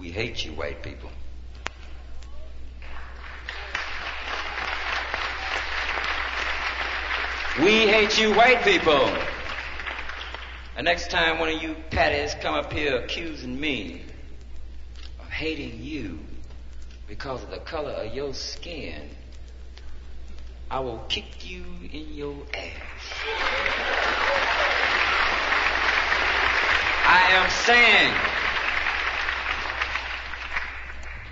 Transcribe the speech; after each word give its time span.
We 0.00 0.10
hate 0.10 0.46
you, 0.46 0.52
white 0.52 0.82
people. 0.82 1.10
We 7.58 7.86
hate 7.86 8.18
you, 8.18 8.32
white 8.34 8.62
people. 8.62 9.14
The 10.74 10.82
next 10.82 11.10
time 11.10 11.38
one 11.38 11.50
of 11.50 11.62
you 11.62 11.76
patties 11.90 12.34
come 12.40 12.54
up 12.54 12.72
here 12.72 12.96
accusing 12.96 13.60
me 13.60 14.00
of 15.20 15.28
hating 15.28 15.82
you 15.82 16.18
because 17.06 17.42
of 17.42 17.50
the 17.50 17.58
color 17.58 17.90
of 17.90 18.14
your 18.14 18.32
skin, 18.32 19.10
I 20.70 20.80
will 20.80 21.04
kick 21.10 21.46
you 21.46 21.62
in 21.92 22.14
your 22.14 22.36
ass. 22.54 23.02
I 27.04 27.26
am 27.32 27.50
saying 27.50 28.29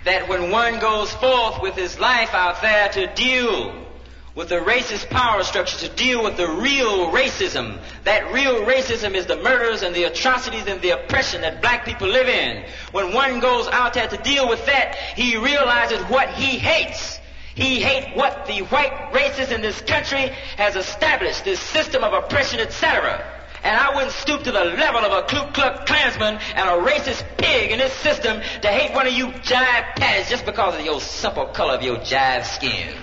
that 0.09 0.29
when 0.29 0.51
one 0.51 0.79
goes 0.81 1.13
forth 1.13 1.61
with 1.61 1.75
his 1.75 1.99
life 1.99 2.33
out 2.33 2.63
there 2.63 2.89
to 2.89 3.15
deal 3.15 3.87
with 4.35 4.49
the 4.49 4.55
racist 4.55 5.11
power 5.11 5.43
structure 5.43 5.89
to 5.89 5.95
deal 5.97 6.23
with 6.23 6.37
the 6.37 6.49
real 6.49 7.11
racism. 7.11 7.77
That 8.05 8.33
real 8.33 8.65
racism 8.65 9.15
is 9.15 9.27
the 9.27 9.37
murders 9.37 9.83
and 9.83 9.93
the 9.95 10.05
atrocities 10.05 10.67
and 10.67 10.81
the 10.81 10.91
oppression 10.91 11.41
that 11.41 11.61
black 11.61 11.85
people 11.85 12.07
live 12.07 12.29
in. 12.29 12.65
When 12.93 13.13
one 13.13 13.41
goes 13.41 13.67
out 13.67 13.95
there 13.95 14.07
to 14.07 14.17
deal 14.19 14.49
with 14.49 14.65
that, 14.67 14.95
he 15.17 15.37
realizes 15.37 16.01
what 16.03 16.31
he 16.31 16.57
hates. 16.57 17.19
He 17.57 17.81
hates 17.81 18.17
what 18.17 18.47
the 18.47 18.61
white 18.61 19.13
racists 19.13 19.51
in 19.51 19.61
this 19.61 19.81
country 19.81 20.29
has 20.57 20.77
established, 20.77 21.45
this 21.45 21.59
system 21.59 22.05
of 22.05 22.13
oppression, 22.13 22.61
etc. 22.61 23.38
And 23.69 23.77
I 23.77 23.95
wouldn't 23.95 24.13
stoop 24.13 24.45
to 24.45 24.51
the 24.51 24.65
level 24.65 25.05
of 25.05 25.13
a 25.13 25.27
Ku 25.27 25.53
Klux 25.53 25.85
Klansman 25.85 26.39
and 26.57 26.71
a 26.71 26.91
racist 26.91 27.23
pig 27.37 27.71
in 27.71 27.79
this 27.79 27.93
system 27.93 28.41
to 28.63 28.69
hate 28.69 28.95
one 28.95 29.07
of 29.07 29.13
you 29.13 29.27
jive 29.27 29.85
patties 29.97 30.31
just 30.31 30.47
because 30.47 30.75
of 30.75 30.81
your 30.81 31.03
simple 31.03 31.45
color 31.45 31.75
of 31.75 31.83
your 31.83 31.97
jive 31.97 32.47
skin. 32.47 32.95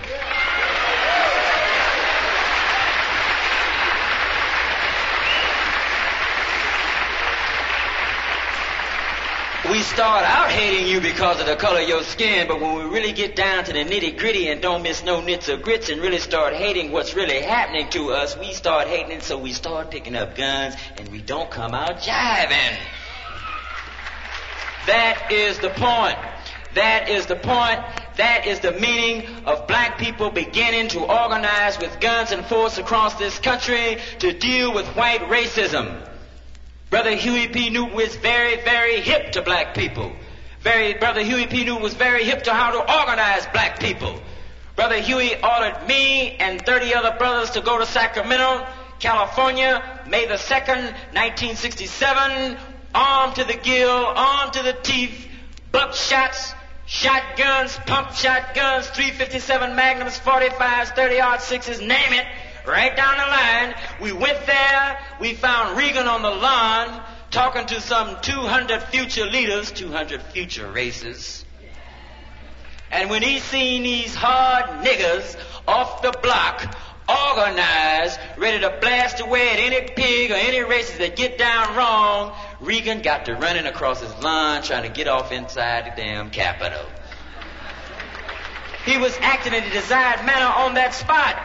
We 9.70 9.80
start 9.80 10.24
out 10.24 10.50
hating 10.50 10.86
you 10.86 11.00
because 11.00 11.40
of 11.40 11.46
the 11.46 11.56
color 11.56 11.80
of 11.80 11.88
your 11.88 12.02
skin, 12.02 12.46
but 12.46 12.60
when 12.60 12.76
we 12.76 12.84
really 12.84 13.12
get 13.12 13.34
down 13.34 13.64
to 13.64 13.72
the 13.72 13.84
nitty 13.84 14.18
gritty 14.18 14.48
and 14.48 14.60
don't 14.60 14.82
miss 14.82 15.02
no 15.02 15.20
nits 15.20 15.48
or 15.48 15.56
grits 15.56 15.88
and 15.88 16.00
really 16.00 16.18
start 16.18 16.54
hating 16.54 16.92
what's 16.92 17.14
really 17.14 17.40
happening 17.40 17.88
to 17.90 18.12
us, 18.12 18.36
we 18.38 18.52
start 18.52 18.86
hating 18.86 19.12
it, 19.12 19.22
so 19.22 19.38
we 19.38 19.52
start 19.52 19.90
picking 19.90 20.14
up 20.14 20.36
guns 20.36 20.74
and 20.98 21.08
we 21.08 21.20
don't 21.20 21.50
come 21.50 21.74
out 21.74 21.98
jiving. 21.98 22.76
That 24.86 25.28
is 25.32 25.58
the 25.58 25.70
point. 25.70 26.18
That 26.74 27.08
is 27.08 27.26
the 27.26 27.36
point. 27.36 27.80
That 28.16 28.46
is 28.46 28.60
the 28.60 28.72
meaning 28.72 29.26
of 29.46 29.66
black 29.66 29.98
people 29.98 30.30
beginning 30.30 30.88
to 30.88 31.00
organize 31.00 31.78
with 31.78 31.98
guns 32.00 32.30
and 32.30 32.44
force 32.44 32.78
across 32.78 33.14
this 33.14 33.38
country 33.38 33.98
to 34.20 34.32
deal 34.32 34.72
with 34.72 34.86
white 34.88 35.22
racism. 35.22 36.06
Brother 36.88 37.16
Huey 37.16 37.48
P. 37.48 37.70
Newton 37.70 37.94
was 37.94 38.14
very, 38.16 38.62
very 38.62 39.00
hip 39.00 39.32
to 39.32 39.42
black 39.42 39.74
people. 39.74 40.12
Very, 40.60 40.94
Brother 40.94 41.22
Huey 41.22 41.46
P. 41.46 41.64
Newton 41.64 41.82
was 41.82 41.94
very 41.94 42.24
hip 42.24 42.44
to 42.44 42.52
how 42.52 42.70
to 42.70 43.00
organize 43.00 43.46
black 43.52 43.80
people. 43.80 44.20
Brother 44.76 45.00
Huey 45.00 45.34
ordered 45.42 45.86
me 45.88 46.36
and 46.36 46.64
30 46.64 46.94
other 46.94 47.16
brothers 47.18 47.50
to 47.50 47.60
go 47.60 47.78
to 47.78 47.86
Sacramento, 47.86 48.66
California, 49.00 50.00
May 50.06 50.26
the 50.26 50.34
2nd, 50.34 50.92
1967, 51.12 52.56
armed 52.94 53.34
to 53.34 53.44
the 53.44 53.54
gill, 53.54 53.90
armed 53.90 54.52
to 54.52 54.62
the 54.62 54.74
teeth, 54.74 55.28
buckshots, 55.72 56.54
shotguns, 56.86 57.76
pump 57.86 58.12
shotguns, 58.12 58.86
357 58.88 59.74
Magnums, 59.74 60.18
45s, 60.20 60.94
30 60.94 61.16
6s, 61.16 61.80
name 61.80 62.12
it 62.12 62.26
right 62.66 62.96
down 62.96 63.16
the 63.16 63.24
line. 63.24 63.74
We 64.00 64.12
went 64.12 64.46
there. 64.46 64.98
We 65.20 65.34
found 65.34 65.78
Reagan 65.78 66.06
on 66.06 66.22
the 66.22 66.30
lawn 66.30 67.02
talking 67.30 67.66
to 67.66 67.80
some 67.80 68.18
200 68.20 68.82
future 68.84 69.26
leaders, 69.26 69.72
200 69.72 70.22
future 70.22 70.70
races. 70.70 71.44
And 72.90 73.10
when 73.10 73.22
he 73.22 73.40
seen 73.40 73.82
these 73.82 74.14
hard 74.14 74.84
niggers 74.84 75.36
off 75.66 76.02
the 76.02 76.12
block, 76.22 76.76
organized, 77.08 78.18
ready 78.36 78.60
to 78.60 78.78
blast 78.80 79.20
away 79.20 79.48
at 79.50 79.58
any 79.58 79.88
pig 79.90 80.30
or 80.30 80.34
any 80.34 80.60
races 80.60 80.98
that 80.98 81.16
get 81.16 81.38
down 81.38 81.76
wrong, 81.76 82.36
Reagan 82.60 83.02
got 83.02 83.26
to 83.26 83.34
running 83.34 83.66
across 83.66 84.00
his 84.00 84.14
lawn 84.22 84.62
trying 84.62 84.82
to 84.82 84.88
get 84.88 85.08
off 85.08 85.32
inside 85.32 85.86
the 85.86 86.02
damn 86.02 86.30
Capitol. 86.30 86.84
He 88.84 88.98
was 88.98 89.16
acting 89.20 89.52
in 89.52 89.64
a 89.64 89.70
desired 89.70 90.24
manner 90.24 90.46
on 90.46 90.74
that 90.74 90.94
spot. 90.94 91.36